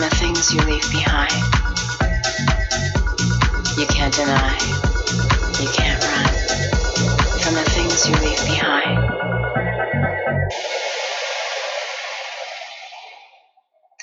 [0.00, 1.32] and the things you leave behind.
[3.76, 4.54] You can't deny,
[5.60, 6.28] you can't run
[7.40, 8.98] from the things you leave behind.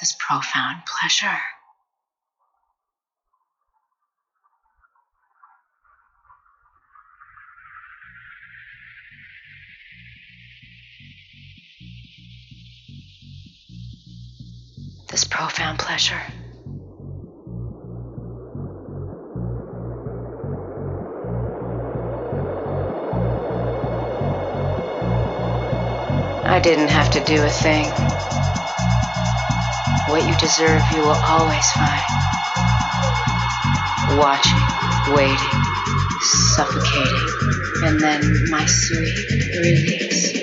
[0.02, 1.55] This profound pleasure.
[15.16, 16.22] this profound pleasure.
[26.44, 27.86] I didn't have to do a thing.
[30.10, 32.04] What you deserve, you will always find.
[34.20, 34.68] Watching,
[35.16, 35.62] waiting,
[36.20, 37.30] suffocating,
[37.86, 40.34] and then my sweet release.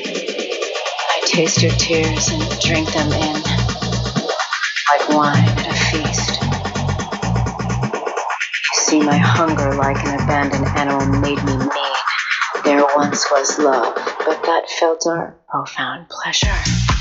[1.10, 3.51] I taste your tears and drink them in
[5.14, 6.42] wine at a feast.
[7.92, 11.68] You see, my hunger, like an abandoned animal, made me mean.
[12.64, 16.91] There once was love, but that felt our profound pleasure.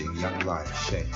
[0.00, 1.06] teaching young life shape,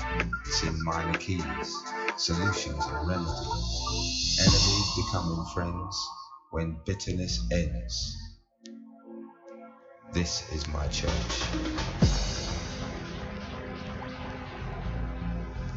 [0.63, 1.83] in minor keys,
[2.17, 6.07] solutions and remedies, enemies becoming friends
[6.51, 8.17] when bitterness ends.
[10.13, 11.11] This is my church.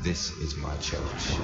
[0.02, 1.38] This is my church.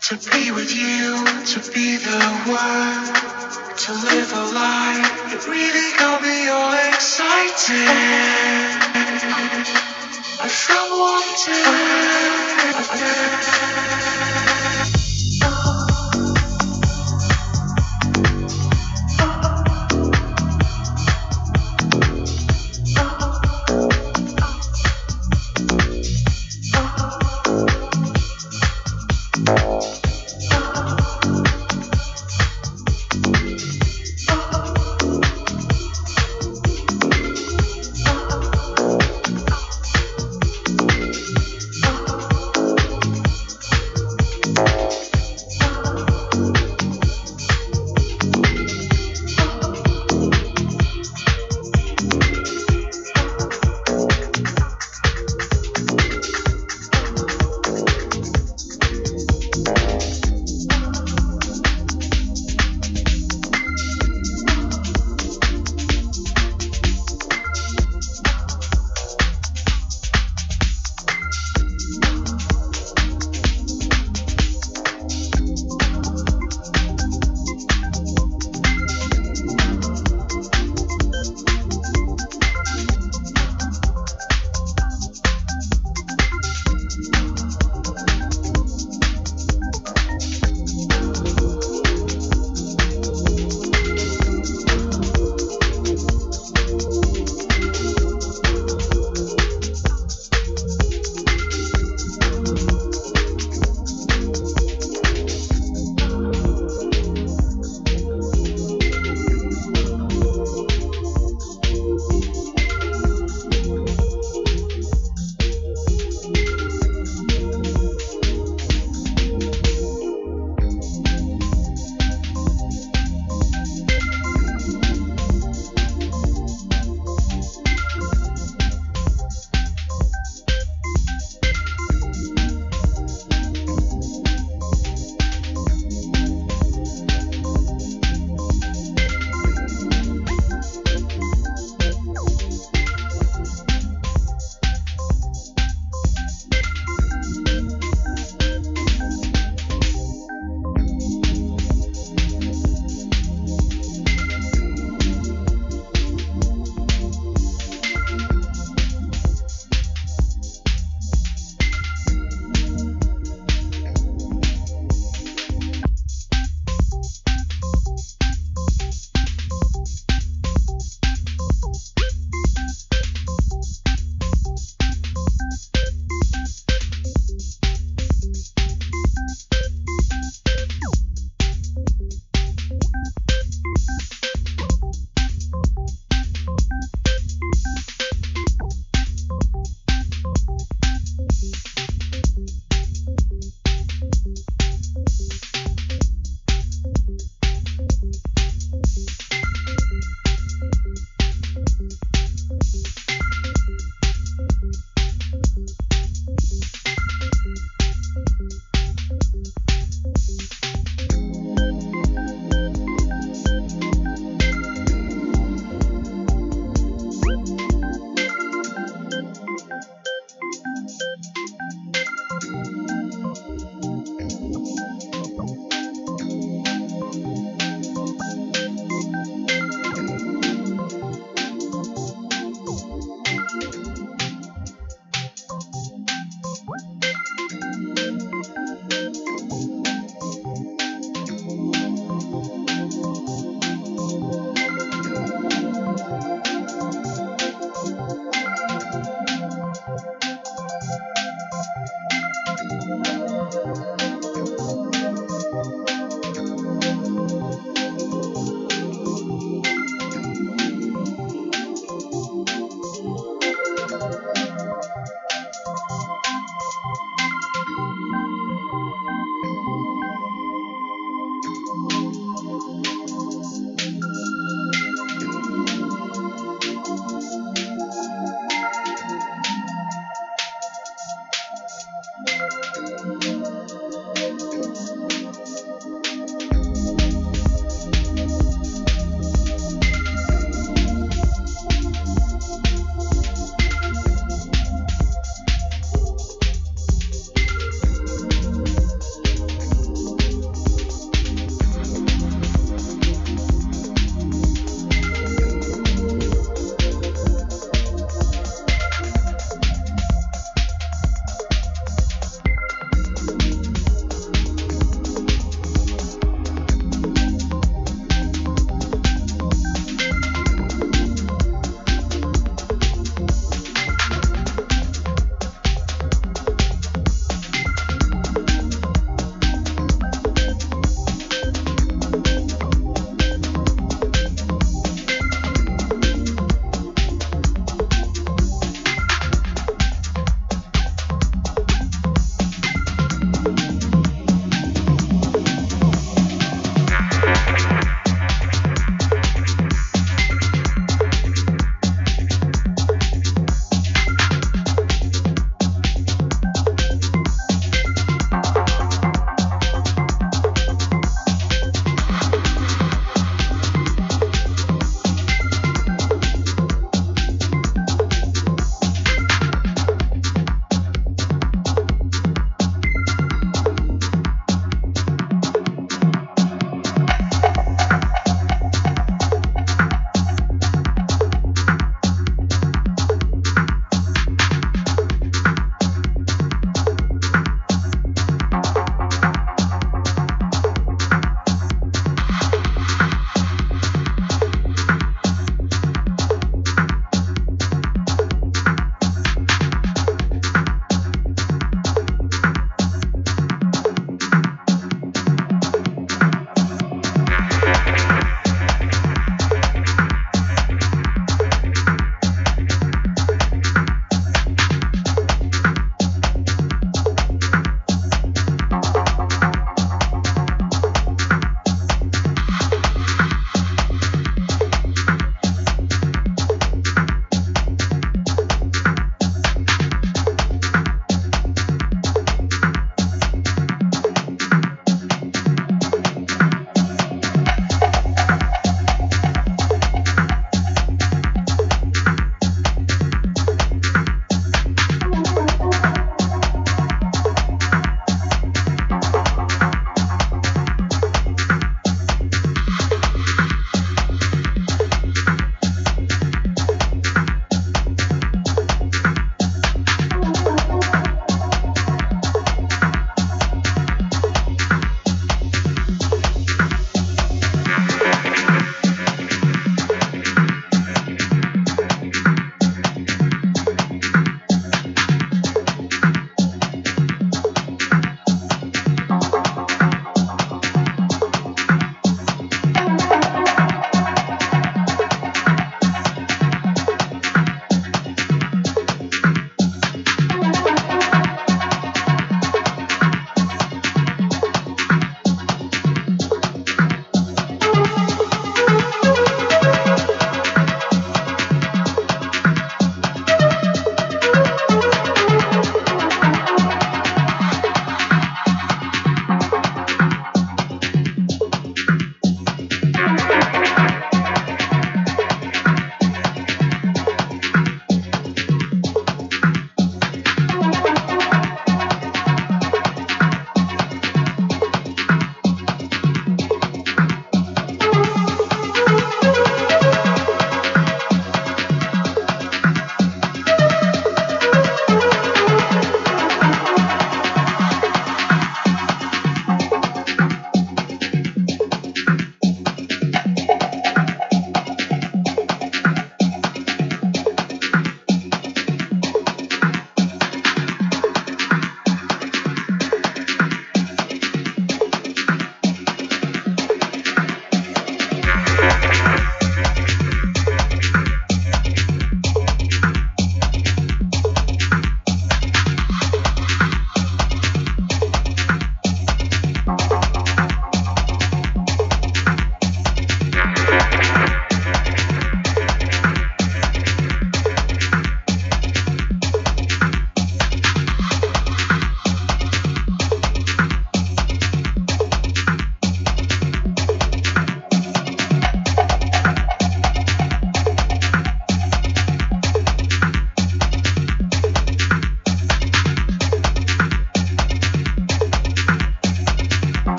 [0.00, 3.14] To be with you, to be the one,
[3.76, 7.88] to live a life that really got me all excited.
[10.40, 11.66] I felt wanted.